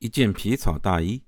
[0.00, 1.24] 一件皮草大衣。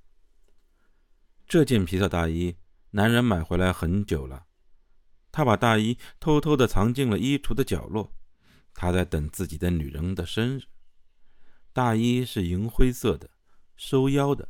[1.49, 2.57] 这件皮草大衣，
[2.91, 4.46] 男人买回来很久了。
[5.33, 8.12] 他把大衣偷偷地藏进了衣橱的角落。
[8.72, 10.62] 他在等自己的女人的生日。
[11.72, 13.30] 大衣是银灰色的，
[13.77, 14.49] 收腰的，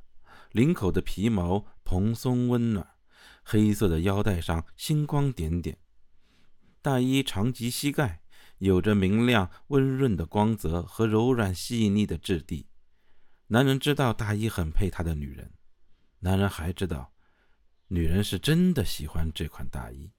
[0.53, 2.87] 领口的皮毛蓬松温暖，
[3.43, 5.79] 黑色的腰带上星光点点。
[6.83, 8.23] 大衣长及膝盖，
[8.59, 12.67] 有着明亮温润的光泽和柔软细腻的质地。
[13.53, 15.53] 男人知道大衣很配他的女人，
[16.21, 17.13] 男人还知道，
[17.89, 20.13] 女人是真的喜欢这款大衣。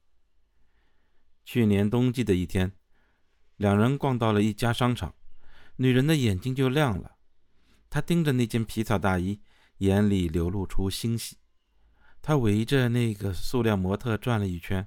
[1.46, 2.74] 去年冬季的一天，
[3.56, 5.16] 两人逛到了一家商场，
[5.78, 7.16] 女人的眼睛就亮了，
[7.90, 9.42] 她盯着那件皮草大衣，
[9.78, 11.38] 眼里流露出欣喜。
[12.22, 14.86] 她围着那个塑料模特转了一圈，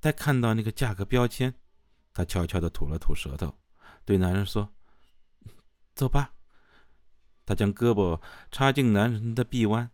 [0.00, 1.54] 待看到那个价格标签，
[2.12, 3.56] 她悄悄地吐了吐舌头，
[4.04, 4.74] 对男人说
[5.94, 6.34] ：“走吧。”
[7.50, 8.20] 他将胳膊
[8.52, 9.90] 插进男人的臂弯，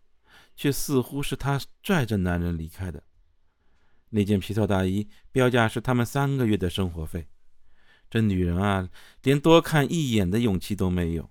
[0.54, 3.02] 却似乎是他拽着男人离开的。
[4.10, 7.28] 那件皮草大衣标价是他们三个月的生活费。
[8.10, 8.90] 这女人啊，
[9.22, 11.30] 连多看一眼的勇气都没有。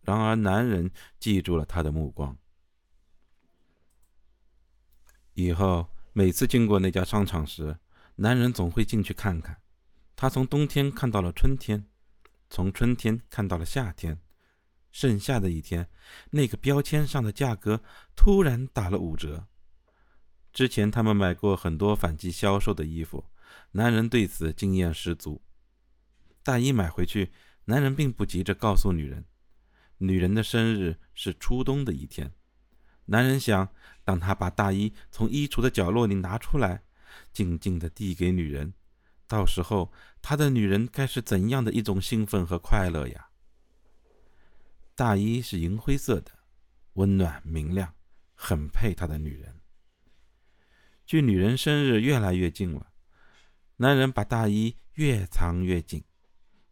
[0.00, 2.36] 然而，男人记住了她的目光。
[5.34, 7.78] 以后每次经过那家商场时，
[8.16, 9.62] 男人总会进去看看。
[10.16, 11.86] 他从冬天看到了春天，
[12.50, 14.18] 从春天看到了夏天。
[14.94, 15.88] 剩下的一天，
[16.30, 17.82] 那个标签上的价格
[18.14, 19.48] 突然打了五折。
[20.52, 23.24] 之前他们买过很多反季销售的衣服，
[23.72, 25.42] 男人对此经验十足。
[26.44, 27.32] 大衣买回去，
[27.64, 29.24] 男人并不急着告诉女人。
[29.98, 32.32] 女人的生日是初冬的一天，
[33.06, 33.68] 男人想，
[34.04, 36.84] 当他把大衣从衣橱的角落里拿出来，
[37.32, 38.72] 静静地递给女人，
[39.26, 43.30] 到时候他的女人该是怎样的一种兴奋和快乐呀！
[44.96, 46.30] 大衣是银灰色的，
[46.92, 47.94] 温暖明亮，
[48.34, 49.60] 很配他的女人。
[51.04, 52.92] 距女人生日越来越近了，
[53.78, 56.04] 男人把大衣越藏越紧。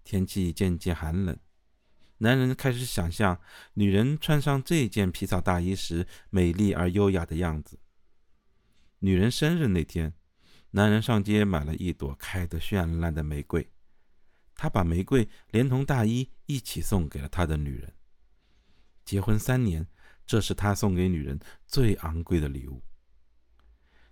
[0.04, 1.36] 天气渐渐寒冷，
[2.18, 3.40] 男人开始想象
[3.74, 7.80] 女人穿上这件皮草大衣时美丽而优雅的样子。
[9.00, 10.14] 女人生日那天，
[10.70, 13.68] 男人上街买了一朵开得绚烂的玫瑰，
[14.54, 17.92] 他把玫瑰连同大衣一起送给了他的女人。
[19.04, 19.86] 结婚三年，
[20.26, 22.82] 这是他送给女人最昂贵的礼物。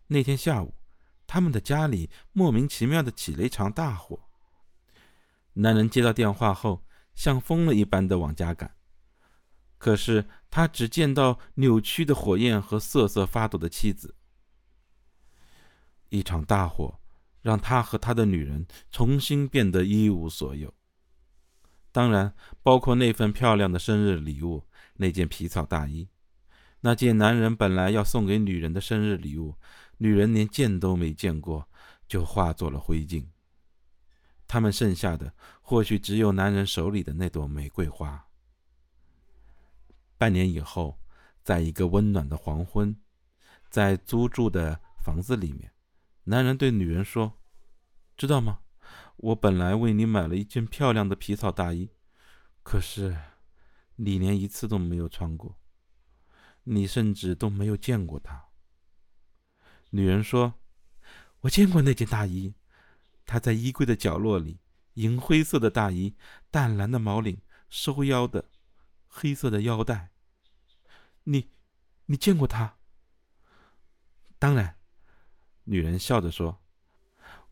[0.09, 0.75] 那天下午，
[1.27, 4.21] 他们的家里莫名其妙的起了一场大火。
[5.55, 6.84] 男人接到电话后，
[7.15, 8.75] 像疯了一般的往家赶，
[9.79, 14.17] 可是他只见到扭曲的火焰和瑟瑟发抖的妻子。
[16.09, 17.00] 一场大火
[17.41, 20.75] 让他和他的女人重新变得一无所有，
[21.93, 24.67] 当然包括那份漂亮的生日礼物。
[25.00, 26.06] 那件皮草大衣，
[26.81, 29.56] 那件男人本来要送给女人的生日礼物，
[29.97, 31.66] 女人连见都没见过，
[32.06, 33.25] 就化作了灰烬。
[34.47, 38.27] 他们剩下的或许只有男人手里的那朵玫瑰花。
[40.19, 41.00] 半年以后，
[41.43, 42.94] 在一个温暖的黄昏，
[43.71, 45.72] 在租住的房子里面，
[46.25, 47.41] 男人对女人说
[48.19, 48.59] ：“知道吗？
[49.17, 51.88] 我本来为你买了一件漂亮的皮草大衣，
[52.62, 53.17] 可是……”
[54.03, 55.59] 你连一次都没有穿过，
[56.62, 58.49] 你甚至都没有见过他。
[59.91, 60.55] 女人说
[61.41, 62.55] ：“我见过那件大衣，
[63.27, 64.59] 它在衣柜的角落里，
[64.94, 66.16] 银灰色的大衣，
[66.50, 68.49] 淡蓝的毛领，收腰的，
[69.06, 70.12] 黑色的腰带。
[71.25, 71.50] 你，
[72.06, 72.78] 你见过它？
[74.38, 74.78] 当然。”
[75.65, 76.62] 女人笑着说：“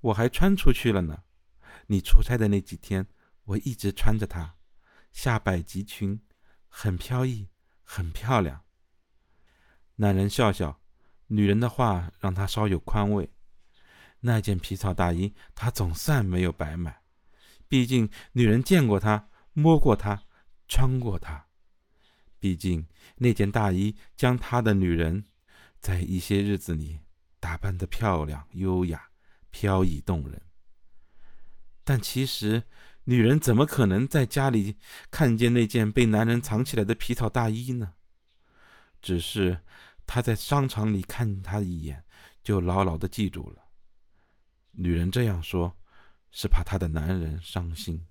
[0.00, 1.24] 我还穿出去了呢。
[1.88, 3.06] 你出差的那几天，
[3.44, 4.56] 我一直穿着它，
[5.12, 6.18] 下摆及裙。”
[6.68, 7.48] 很飘逸，
[7.82, 8.64] 很漂亮。
[9.96, 10.80] 男人笑笑，
[11.26, 13.30] 女人的话让他稍有宽慰。
[14.20, 17.02] 那件皮草大衣，他总算没有白买。
[17.68, 20.22] 毕竟女人见过他，摸过他，
[20.68, 21.46] 穿过他。
[22.38, 22.86] 毕竟
[23.16, 25.24] 那件大衣将他的女人，
[25.80, 27.00] 在一些日子里
[27.40, 29.10] 打扮得漂亮、优雅、
[29.50, 30.40] 飘逸动人。
[31.84, 32.62] 但其实。
[33.08, 34.76] 女人怎么可能在家里
[35.10, 37.94] 看见那件被男人藏起来的皮草大衣呢？
[39.00, 39.58] 只是
[40.06, 42.04] 她在商场里看他一眼，
[42.42, 43.62] 就牢牢的记住了。
[44.72, 45.74] 女人这样说，
[46.30, 48.06] 是怕她的男人伤心。